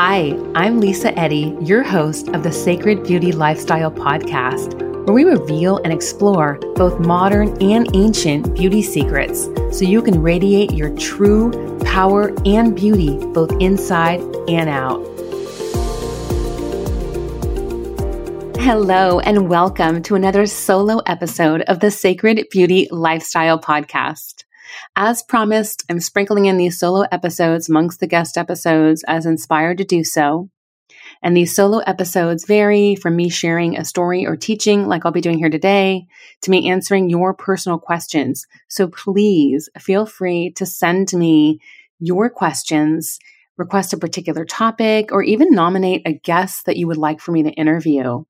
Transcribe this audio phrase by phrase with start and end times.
[0.00, 5.78] Hi, I'm Lisa Eddy, your host of the Sacred Beauty Lifestyle Podcast, where we reveal
[5.78, 11.50] and explore both modern and ancient beauty secrets so you can radiate your true
[11.84, 15.00] power and beauty both inside and out.
[18.60, 24.44] Hello, and welcome to another solo episode of the Sacred Beauty Lifestyle Podcast.
[24.96, 29.84] As promised, I'm sprinkling in these solo episodes amongst the guest episodes as inspired to
[29.84, 30.50] do so.
[31.22, 35.20] And these solo episodes vary from me sharing a story or teaching, like I'll be
[35.20, 36.06] doing here today,
[36.42, 38.46] to me answering your personal questions.
[38.68, 41.60] So please feel free to send me
[41.98, 43.18] your questions,
[43.56, 47.42] request a particular topic, or even nominate a guest that you would like for me
[47.42, 48.24] to interview.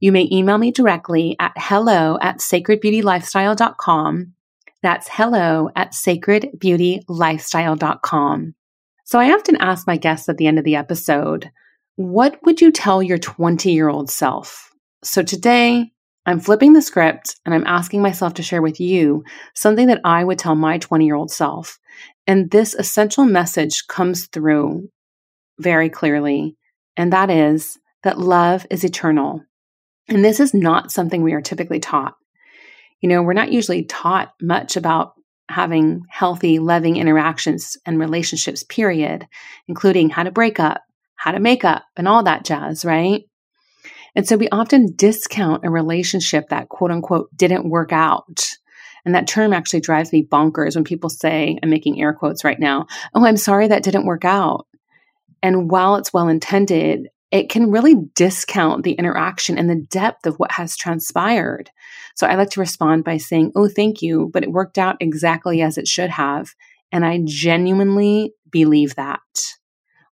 [0.00, 4.34] You may email me directly at hello at sacredbeautylifestyle.com
[4.82, 8.54] that's hello at sacredbeautylifestyle.com.
[9.04, 11.50] So I often ask my guests at the end of the episode,
[11.96, 14.70] what would you tell your 20 year old self?
[15.02, 15.90] So today
[16.26, 20.24] I'm flipping the script and I'm asking myself to share with you something that I
[20.24, 21.78] would tell my 20 year old self.
[22.26, 24.90] And this essential message comes through
[25.58, 26.58] very clearly.
[26.98, 29.42] And that is that love is eternal.
[30.08, 32.17] And this is not something we are typically taught.
[33.00, 35.14] You know, we're not usually taught much about
[35.48, 39.26] having healthy, loving interactions and relationships, period,
[39.66, 40.82] including how to break up,
[41.16, 43.24] how to make up, and all that jazz, right?
[44.14, 48.56] And so we often discount a relationship that quote unquote didn't work out.
[49.04, 52.58] And that term actually drives me bonkers when people say, I'm making air quotes right
[52.58, 54.66] now, oh, I'm sorry that didn't work out.
[55.42, 60.36] And while it's well intended, it can really discount the interaction and the depth of
[60.36, 61.70] what has transpired.
[62.14, 65.60] So I like to respond by saying, Oh, thank you, but it worked out exactly
[65.60, 66.54] as it should have.
[66.90, 69.20] And I genuinely believe that.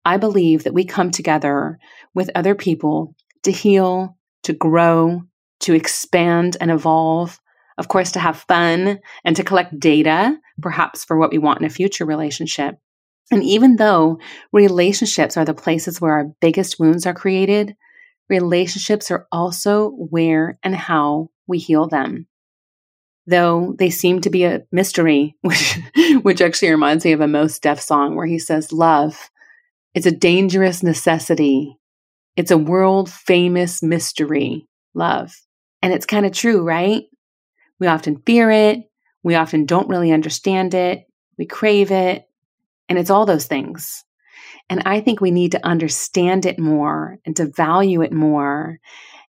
[0.05, 1.77] I believe that we come together
[2.13, 5.21] with other people to heal, to grow,
[5.61, 7.39] to expand and evolve,
[7.77, 11.65] of course, to have fun and to collect data, perhaps for what we want in
[11.65, 12.75] a future relationship.
[13.31, 14.19] And even though
[14.51, 17.75] relationships are the places where our biggest wounds are created,
[18.29, 22.27] relationships are also where and how we heal them.
[23.25, 25.79] Though they seem to be a mystery, which,
[26.21, 29.29] which actually reminds me of a Mos Def song where he says, Love,
[29.93, 31.77] it's a dangerous necessity.
[32.35, 35.33] It's a world famous mystery, love.
[35.81, 37.03] And it's kind of true, right?
[37.79, 38.79] We often fear it.
[39.23, 41.05] We often don't really understand it.
[41.37, 42.25] We crave it.
[42.89, 44.03] And it's all those things.
[44.69, 48.79] And I think we need to understand it more and to value it more.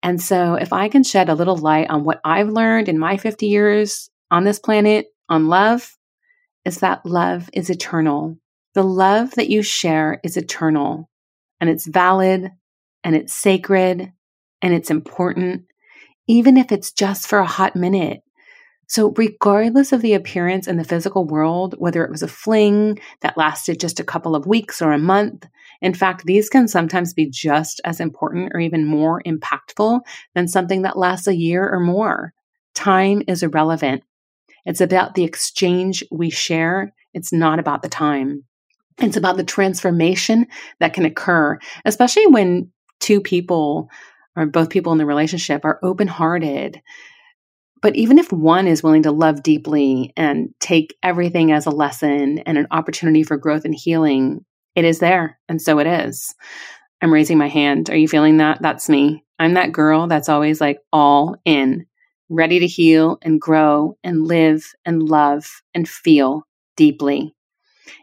[0.02, 3.16] And so, if I can shed a little light on what I've learned in my
[3.16, 5.96] 50 years on this planet on love,
[6.64, 8.36] is that love is eternal.
[8.74, 11.08] The love that you share is eternal
[11.60, 12.50] and it's valid
[13.04, 14.12] and it's sacred
[14.60, 15.64] and it's important,
[16.26, 18.22] even if it's just for a hot minute.
[18.88, 23.36] So, regardless of the appearance in the physical world, whether it was a fling that
[23.36, 25.46] lasted just a couple of weeks or a month,
[25.82, 30.00] in fact, these can sometimes be just as important or even more impactful
[30.34, 32.32] than something that lasts a year or more.
[32.74, 34.02] Time is irrelevant.
[34.64, 38.44] It's about the exchange we share, it's not about the time.
[38.98, 40.46] It's about the transformation
[40.80, 42.70] that can occur, especially when
[43.00, 43.90] two people
[44.36, 46.80] or both people in the relationship are open hearted
[47.86, 52.40] but even if one is willing to love deeply and take everything as a lesson
[52.40, 55.38] and an opportunity for growth and healing, it is there.
[55.48, 56.34] And so it is.
[57.00, 57.88] I'm raising my hand.
[57.88, 58.60] Are you feeling that?
[58.60, 59.24] That's me.
[59.38, 61.86] I'm that girl that's always like all in,
[62.28, 66.44] ready to heal and grow and live and love and feel
[66.76, 67.36] deeply.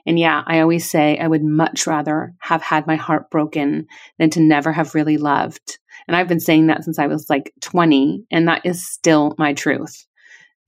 [0.05, 4.29] And yeah, I always say I would much rather have had my heart broken than
[4.29, 5.77] to never have really loved.
[6.07, 9.53] And I've been saying that since I was like 20, and that is still my
[9.53, 10.05] truth.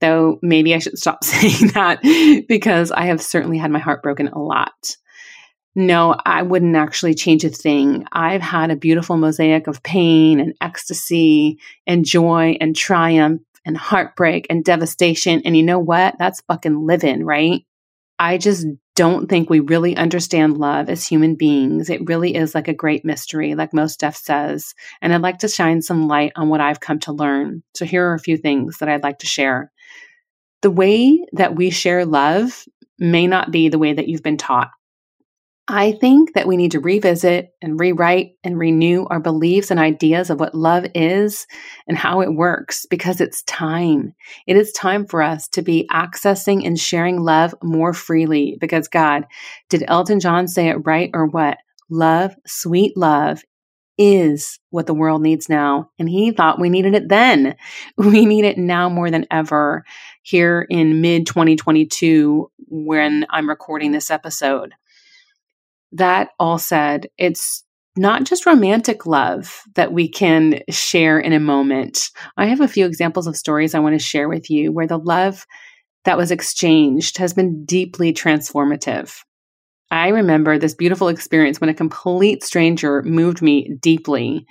[0.00, 2.00] Though maybe I should stop saying that
[2.48, 4.96] because I have certainly had my heart broken a lot.
[5.78, 8.06] No, I wouldn't actually change a thing.
[8.10, 14.46] I've had a beautiful mosaic of pain and ecstasy and joy and triumph and heartbreak
[14.48, 15.42] and devastation.
[15.44, 16.14] And you know what?
[16.18, 17.62] That's fucking living, right?
[18.18, 21.90] I just don't think we really understand love as human beings.
[21.90, 24.74] It really is like a great mystery, like Mos Def says.
[25.02, 27.62] And I'd like to shine some light on what I've come to learn.
[27.74, 29.70] So here are a few things that I'd like to share.
[30.62, 32.64] The way that we share love
[32.98, 34.70] may not be the way that you've been taught.
[35.68, 40.30] I think that we need to revisit and rewrite and renew our beliefs and ideas
[40.30, 41.48] of what love is
[41.88, 44.14] and how it works because it's time.
[44.46, 49.24] It is time for us to be accessing and sharing love more freely because God,
[49.68, 51.58] did Elton John say it right or what?
[51.90, 53.42] Love, sweet love,
[53.98, 55.90] is what the world needs now.
[55.98, 57.56] And he thought we needed it then.
[57.96, 59.84] We need it now more than ever
[60.22, 64.74] here in mid 2022 when I'm recording this episode.
[65.96, 67.64] That all said, it's
[67.96, 72.10] not just romantic love that we can share in a moment.
[72.36, 74.98] I have a few examples of stories I want to share with you where the
[74.98, 75.46] love
[76.04, 79.16] that was exchanged has been deeply transformative.
[79.90, 84.46] I remember this beautiful experience when a complete stranger moved me deeply.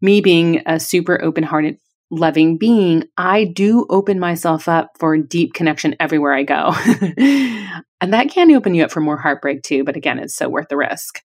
[0.00, 1.78] Me being a super open hearted,
[2.10, 6.72] loving being, I do open myself up for deep connection everywhere I go.
[8.00, 10.68] and that can open you up for more heartbreak too, but again, it's so worth
[10.68, 11.20] the risk.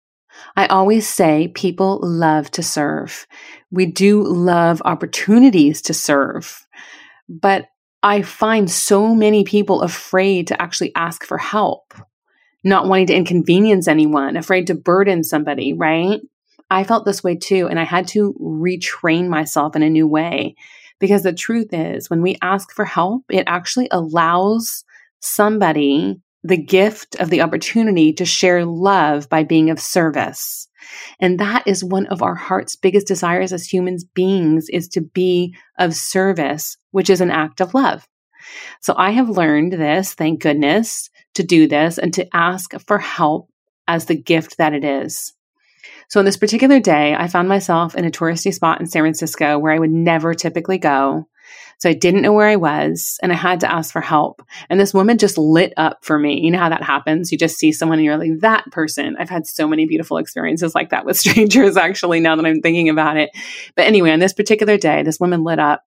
[0.55, 3.27] I always say people love to serve.
[3.71, 6.65] We do love opportunities to serve.
[7.27, 7.67] But
[8.01, 11.93] I find so many people afraid to actually ask for help
[12.63, 16.19] not wanting to inconvenience anyone, afraid to burden somebody, right?
[16.69, 17.67] I felt this way too.
[17.67, 20.55] And I had to retrain myself in a new way
[20.99, 24.83] because the truth is, when we ask for help, it actually allows
[25.19, 30.67] somebody the gift of the opportunity to share love by being of service.
[31.19, 35.55] And that is one of our heart's biggest desires as humans beings is to be
[35.77, 38.07] of service, which is an act of love.
[38.81, 43.49] So I have learned this, thank goodness, to do this and to ask for help
[43.87, 45.33] as the gift that it is.
[46.09, 49.59] So, on this particular day, I found myself in a touristy spot in San Francisco
[49.59, 51.27] where I would never typically go.
[51.77, 54.41] So, I didn't know where I was and I had to ask for help.
[54.71, 56.41] And this woman just lit up for me.
[56.41, 57.31] You know how that happens?
[57.31, 59.17] You just see someone and you're like, that person.
[59.19, 62.89] I've had so many beautiful experiences like that with strangers, actually, now that I'm thinking
[62.89, 63.29] about it.
[63.75, 65.85] But anyway, on this particular day, this woman lit up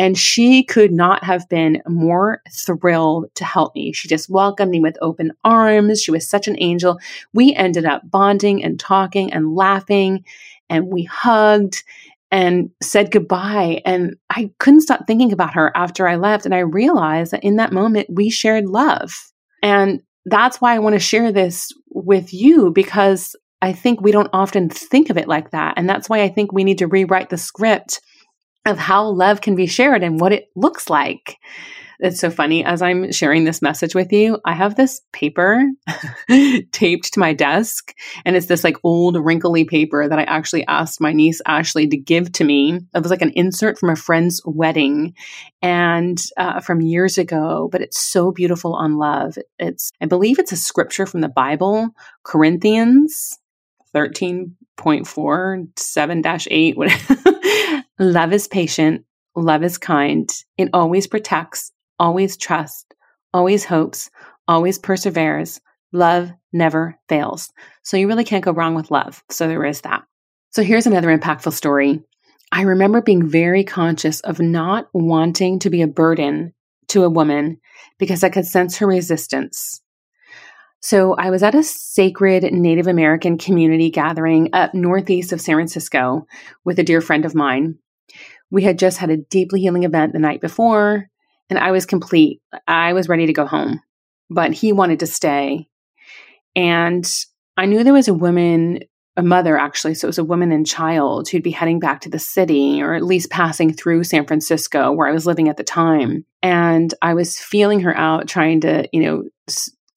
[0.00, 3.92] and she could not have been more thrilled to help me.
[3.92, 6.00] She just welcomed me with open arms.
[6.00, 6.98] She was such an angel.
[7.34, 10.24] We ended up bonding and talking and laughing,
[10.70, 11.84] and we hugged
[12.30, 13.82] and said goodbye.
[13.84, 16.46] And I couldn't stop thinking about her after I left.
[16.46, 19.12] And I realized that in that moment, we shared love.
[19.62, 24.30] And that's why I want to share this with you because I think we don't
[24.32, 25.74] often think of it like that.
[25.76, 28.00] And that's why I think we need to rewrite the script
[28.66, 31.36] of how love can be shared and what it looks like.
[32.02, 32.64] It's so funny.
[32.64, 35.62] As I'm sharing this message with you, I have this paper
[36.72, 41.00] taped to my desk, and it's this like old wrinkly paper that I actually asked
[41.00, 42.80] my niece Ashley to give to me.
[42.94, 45.14] It was like an insert from a friend's wedding
[45.60, 49.36] and uh, from years ago, but it's so beautiful on love.
[49.58, 51.90] It's, I believe it's a scripture from the Bible,
[52.24, 53.38] Corinthians
[54.80, 56.76] 13.4, 7 8,
[57.98, 59.04] Love is patient.
[59.36, 60.30] Love is kind.
[60.56, 62.86] It always protects, always trusts,
[63.32, 64.10] always hopes,
[64.48, 65.60] always perseveres.
[65.92, 67.52] Love never fails.
[67.82, 69.22] So you really can't go wrong with love.
[69.30, 70.02] So there is that.
[70.50, 72.02] So here's another impactful story.
[72.52, 76.52] I remember being very conscious of not wanting to be a burden
[76.88, 77.60] to a woman
[77.98, 79.80] because I could sense her resistance.
[80.80, 86.26] So I was at a sacred Native American community gathering up northeast of San Francisco
[86.64, 87.78] with a dear friend of mine.
[88.50, 91.08] We had just had a deeply healing event the night before,
[91.50, 92.40] and I was complete.
[92.66, 93.80] I was ready to go home,
[94.30, 95.68] but he wanted to stay.
[96.56, 97.08] And
[97.56, 98.80] I knew there was a woman,
[99.16, 102.08] a mother actually, so it was a woman and child who'd be heading back to
[102.08, 105.62] the city or at least passing through San Francisco where I was living at the
[105.62, 106.24] time.
[106.42, 109.24] And I was feeling her out, trying to, you know,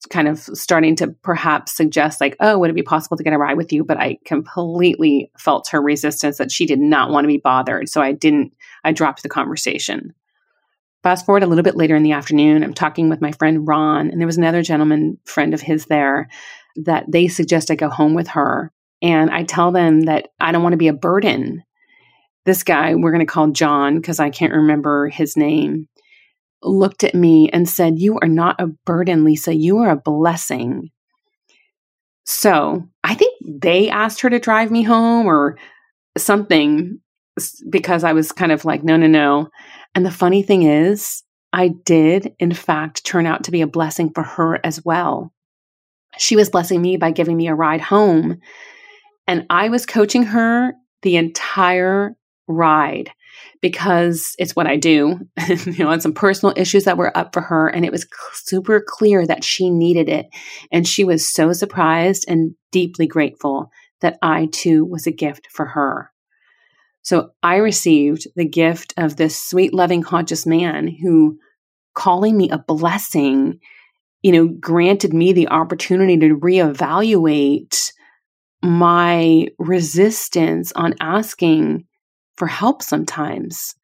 [0.06, 3.38] kind of starting to perhaps suggest like oh would it be possible to get a
[3.38, 3.84] ride with you?
[3.84, 7.88] But i completely felt her resistance that she did not want to be bothered.
[7.88, 8.52] So i didn't
[8.84, 10.14] i dropped the conversation.
[11.02, 14.10] Fast forward a little bit later in the afternoon i'm talking with my friend ron
[14.10, 16.28] and there was another gentleman friend of his there
[16.76, 18.72] that they suggest i go home with her.
[19.02, 21.62] And i tell them that i don't want to be a burden.
[22.44, 25.88] This guy we're going to call john because i can't remember his name
[26.64, 29.54] looked at me and said, You are not a burden, Lisa.
[29.54, 30.90] You are a blessing.
[32.24, 35.58] So I think they asked her to drive me home or
[36.16, 37.00] something
[37.68, 39.48] because I was kind of like, No, no, no.
[39.94, 44.10] And the funny thing is, I did, in fact, turn out to be a blessing
[44.12, 45.32] for her as well.
[46.18, 48.40] She was blessing me by giving me a ride home.
[49.26, 52.16] And I was coaching her the entire
[52.48, 53.10] ride
[53.60, 55.20] because it's what I do.
[55.48, 57.68] you know, on some personal issues that were up for her.
[57.68, 60.26] And it was super clear that she needed it.
[60.72, 65.66] And she was so surprised and deeply grateful that I too was a gift for
[65.66, 66.10] her.
[67.02, 71.38] So I received the gift of this sweet, loving, conscious man who
[71.94, 73.60] calling me a blessing,
[74.22, 77.92] you know, granted me the opportunity to reevaluate
[78.62, 81.84] my resistance on asking
[82.36, 83.74] for help sometimes.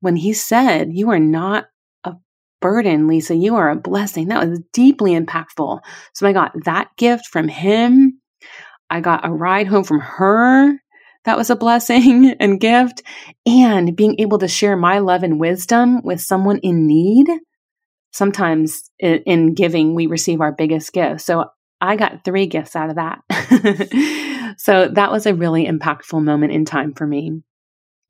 [0.00, 1.66] When he said, You are not
[2.04, 2.14] a
[2.60, 5.80] burden, Lisa, you are a blessing, that was deeply impactful.
[6.14, 8.20] So I got that gift from him.
[8.90, 10.78] I got a ride home from her.
[11.24, 13.02] That was a blessing and gift.
[13.46, 17.28] And being able to share my love and wisdom with someone in need.
[18.12, 21.20] Sometimes in giving, we receive our biggest gift.
[21.20, 21.44] So
[21.80, 24.54] I got three gifts out of that.
[24.58, 27.42] so that was a really impactful moment in time for me.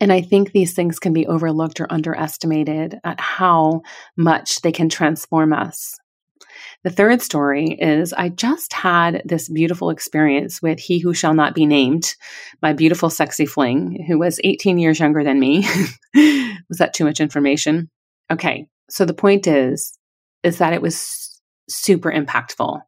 [0.01, 3.83] And I think these things can be overlooked or underestimated at how
[4.17, 5.99] much they can transform us.
[6.85, 11.55] The third story is I just had this beautiful experience with he who shall not
[11.55, 12.15] be named,
[12.63, 15.67] my beautiful, sexy fling, who was 18 years younger than me.
[16.69, 17.91] was that too much information?
[18.31, 18.67] Okay.
[18.91, 19.99] So the point is,
[20.45, 22.81] is that it was super impactful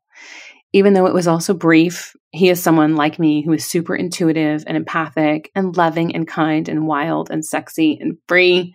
[0.73, 4.65] even though it was also brief, he is someone like me who is super intuitive
[4.67, 8.75] and empathic and loving and kind and wild and sexy and free.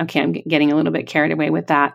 [0.00, 1.94] Okay, I'm getting a little bit carried away with that.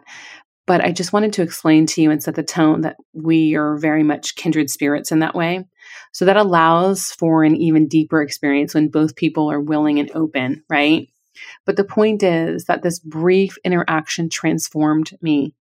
[0.67, 3.77] But I just wanted to explain to you and set the tone that we are
[3.77, 5.65] very much kindred spirits in that way.
[6.12, 10.63] So that allows for an even deeper experience when both people are willing and open,
[10.69, 11.10] right?
[11.65, 15.55] But the point is that this brief interaction transformed me.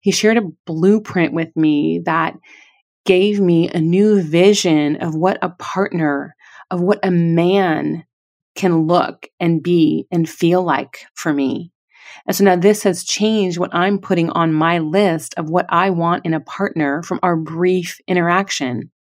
[0.00, 2.36] He shared a blueprint with me that
[3.04, 6.36] gave me a new vision of what a partner,
[6.70, 8.04] of what a man
[8.54, 11.72] can look and be and feel like for me.
[12.26, 15.90] And so now this has changed what I'm putting on my list of what I
[15.90, 18.91] want in a partner from our brief interaction.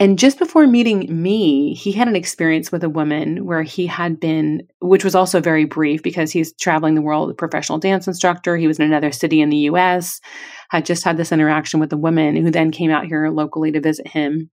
[0.00, 4.20] And just before meeting me, he had an experience with a woman where he had
[4.20, 8.56] been, which was also very brief because he's traveling the world, a professional dance instructor.
[8.56, 10.20] He was in another city in the US,
[10.68, 13.80] had just had this interaction with a woman who then came out here locally to
[13.80, 14.50] visit him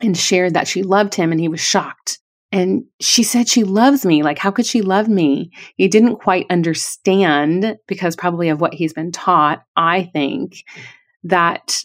[0.00, 2.18] and shared that she loved him and he was shocked.
[2.52, 4.22] And she said she loves me.
[4.22, 5.50] Like, how could she love me?
[5.76, 10.62] He didn't quite understand because probably of what he's been taught, I think,
[11.24, 11.82] that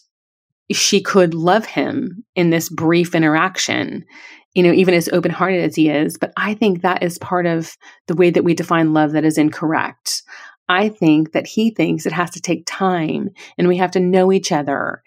[0.71, 4.05] she could love him in this brief interaction,
[4.53, 6.17] you know, even as open hearted as he is.
[6.17, 7.75] But I think that is part of
[8.07, 10.21] the way that we define love that is incorrect.
[10.67, 14.31] I think that he thinks it has to take time and we have to know
[14.31, 15.01] each other.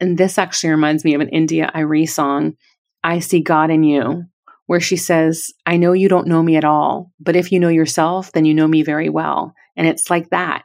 [0.00, 2.56] And this actually reminds me of an India.Arie song,
[3.02, 4.24] I See God in You,
[4.66, 7.68] where she says, I know you don't know me at all, but if you know
[7.68, 9.54] yourself, then you know me very well.
[9.76, 10.64] And it's like that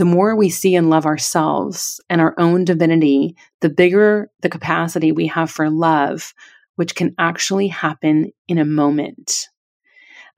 [0.00, 5.12] the more we see and love ourselves and our own divinity, the bigger the capacity
[5.12, 6.32] we have for love,
[6.76, 9.48] which can actually happen in a moment.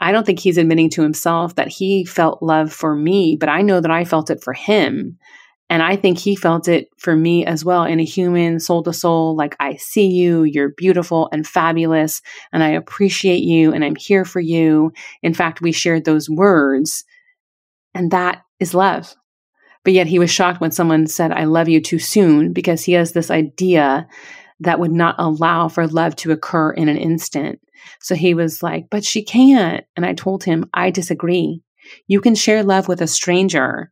[0.01, 3.63] I don't think he's admitting to himself that he felt love for me, but I
[3.63, 5.17] know that I felt it for him.
[5.71, 8.93] And I think he felt it for me as well in a human, soul to
[8.93, 12.21] soul, like, I see you, you're beautiful and fabulous,
[12.53, 14.93] and I appreciate you, and I'm here for you.
[15.23, 17.05] In fact, we shared those words,
[17.95, 19.15] and that is love.
[19.85, 22.93] But yet he was shocked when someone said, I love you too soon, because he
[22.93, 24.07] has this idea
[24.61, 27.61] that would not allow for love to occur in an instant.
[28.01, 29.85] So he was like, But she can't.
[29.97, 31.63] And I told him, I disagree.
[32.07, 33.91] You can share love with a stranger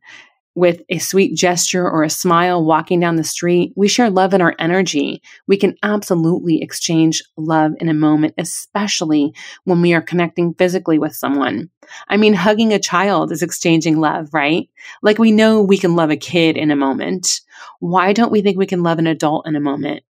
[0.55, 3.71] with a sweet gesture or a smile walking down the street.
[3.75, 5.21] We share love in our energy.
[5.47, 11.15] We can absolutely exchange love in a moment, especially when we are connecting physically with
[11.15, 11.69] someone.
[12.09, 14.69] I mean, hugging a child is exchanging love, right?
[15.01, 17.41] Like we know we can love a kid in a moment.
[17.79, 20.03] Why don't we think we can love an adult in a moment?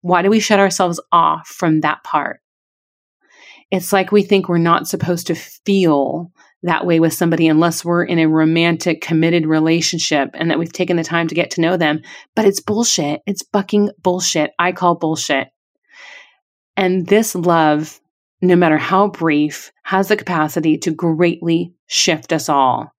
[0.00, 2.40] Why do we shut ourselves off from that part?
[3.72, 6.30] It's like we think we're not supposed to feel
[6.62, 10.98] that way with somebody unless we're in a romantic, committed relationship and that we've taken
[10.98, 12.02] the time to get to know them.
[12.36, 13.22] But it's bullshit.
[13.26, 14.52] It's bucking bullshit.
[14.58, 15.48] I call bullshit.
[16.76, 17.98] And this love,
[18.42, 22.94] no matter how brief, has the capacity to greatly shift us all.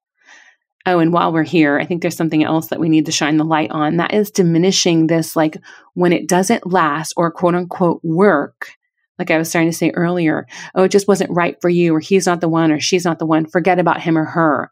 [0.88, 3.38] Oh, and while we're here, I think there's something else that we need to shine
[3.38, 3.98] the light on.
[3.98, 5.56] That is diminishing this, like
[5.94, 8.72] when it doesn't last or quote unquote work,
[9.24, 12.02] like I was starting to say earlier, oh, it just wasn't right for you, or
[12.02, 14.70] he's not the one, or she's not the one, forget about him or her.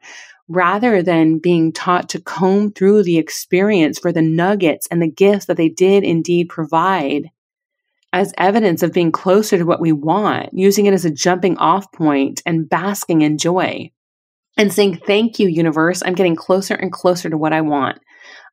[0.50, 5.46] Rather than being taught to comb through the experience for the nuggets and the gifts
[5.46, 7.30] that they did indeed provide
[8.12, 11.90] as evidence of being closer to what we want, using it as a jumping off
[11.94, 13.90] point and basking in joy
[14.58, 16.04] and saying, Thank you, universe.
[16.06, 18.00] I'm getting closer and closer to what I want.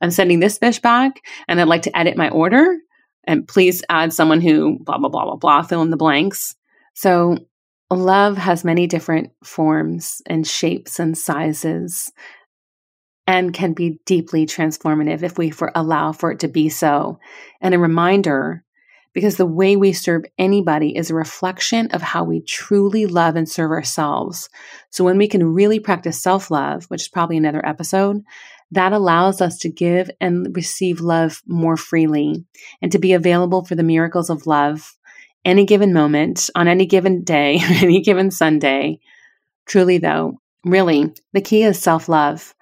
[0.00, 2.78] I'm sending this fish back and I'd like to edit my order
[3.24, 6.54] and please add someone who blah, blah, blah, blah, blah, fill in the blanks.
[6.94, 7.38] So
[7.90, 12.12] love has many different forms and shapes and sizes
[13.26, 17.18] and can be deeply transformative if we for, allow for it to be so.
[17.60, 18.64] And a reminder
[19.12, 23.48] because the way we serve anybody is a reflection of how we truly love and
[23.48, 24.48] serve ourselves.
[24.90, 28.22] So when we can really practice self love, which is probably another episode,
[28.70, 32.44] that allows us to give and receive love more freely
[32.82, 34.94] and to be available for the miracles of love
[35.44, 39.00] any given moment, on any given day, any given Sunday.
[39.66, 42.54] Truly, though, really, the key is self love.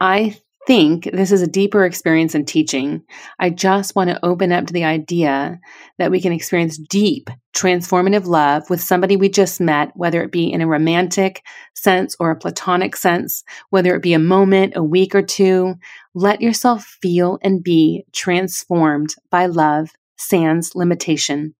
[0.00, 0.36] I
[0.66, 3.02] think this is a deeper experience in teaching.
[3.38, 5.60] I just want to open up to the idea
[5.98, 10.52] that we can experience deep, transformative love with somebody we just met, whether it be
[10.52, 11.42] in a romantic
[11.74, 15.74] sense or a platonic sense, whether it be a moment, a week or two.
[16.14, 21.54] Let yourself feel and be transformed by love, sans limitation.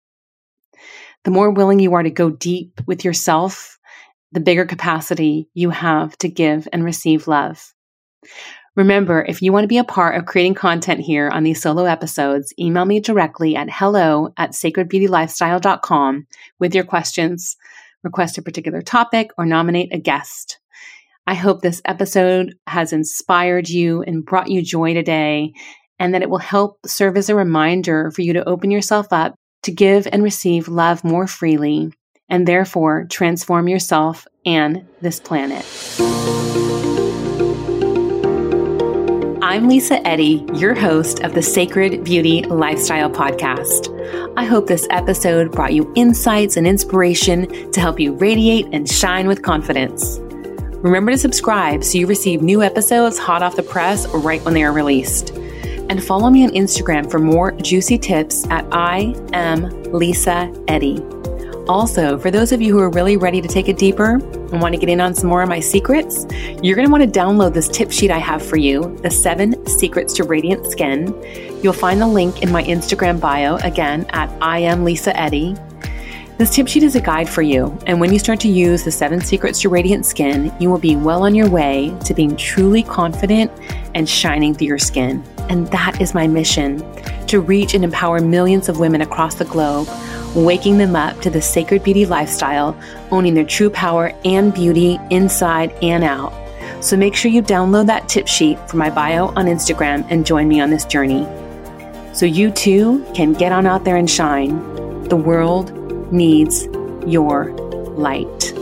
[1.23, 3.77] The more willing you are to go deep with yourself,
[4.31, 7.73] the bigger capacity you have to give and receive love.
[8.75, 11.83] Remember, if you want to be a part of creating content here on these solo
[11.83, 16.25] episodes, email me directly at hello at sacredbeautylifestyle.com
[16.57, 17.57] with your questions,
[18.01, 20.59] request a particular topic, or nominate a guest.
[21.27, 25.51] I hope this episode has inspired you and brought you joy today,
[25.99, 29.35] and that it will help serve as a reminder for you to open yourself up
[29.63, 31.91] to give and receive love more freely,
[32.29, 35.65] and therefore transform yourself and this planet.
[39.51, 43.89] I'm Lisa Eddy, your host of the Sacred Beauty Lifestyle Podcast.
[44.37, 49.27] I hope this episode brought you insights and inspiration to help you radiate and shine
[49.27, 50.19] with confidence.
[50.77, 54.63] Remember to subscribe so you receive new episodes hot off the press right when they
[54.63, 55.31] are released.
[55.31, 61.03] And follow me on Instagram for more juicy tips at I am Lisa Eddy.
[61.71, 64.75] Also, for those of you who are really ready to take it deeper and want
[64.75, 66.25] to get in on some more of my secrets,
[66.61, 69.65] you're going to want to download this tip sheet I have for you The Seven
[69.65, 71.15] Secrets to Radiant Skin.
[71.63, 75.55] You'll find the link in my Instagram bio again at I am Lisa Eddy.
[76.37, 78.91] This tip sheet is a guide for you, and when you start to use the
[78.91, 82.83] seven secrets to radiant skin, you will be well on your way to being truly
[82.83, 83.49] confident
[83.95, 85.23] and shining through your skin.
[85.47, 86.79] And that is my mission
[87.27, 89.87] to reach and empower millions of women across the globe
[90.35, 92.77] waking them up to the sacred beauty lifestyle,
[93.11, 96.33] owning their true power and beauty inside and out.
[96.83, 100.47] So make sure you download that tip sheet from my bio on Instagram and join
[100.47, 101.27] me on this journey.
[102.13, 105.03] So you too can get on out there and shine.
[105.09, 105.71] The world
[106.11, 106.65] needs
[107.05, 107.51] your
[107.91, 108.53] light.